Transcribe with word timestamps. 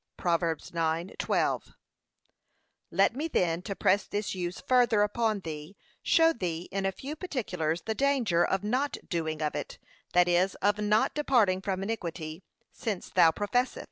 (Prov. 0.17 0.39
9:12) 0.41 1.75
Let 2.89 3.15
me 3.15 3.27
then, 3.27 3.61
to 3.61 3.75
press 3.75 4.05
this 4.07 4.33
use 4.33 4.59
further 4.59 5.03
upon 5.03 5.41
thee, 5.41 5.77
show 6.01 6.33
thee 6.33 6.67
in 6.71 6.87
a 6.87 6.91
few 6.91 7.15
particulars 7.15 7.83
the 7.83 7.93
danger 7.93 8.43
of 8.43 8.63
not 8.63 8.97
doing 9.07 9.43
of 9.43 9.53
it, 9.53 9.77
that 10.13 10.27
is, 10.27 10.55
of 10.55 10.79
not 10.79 11.13
departing 11.13 11.61
from 11.61 11.83
iniquity, 11.83 12.41
since 12.71 13.11
thou 13.11 13.29
professest. 13.29 13.77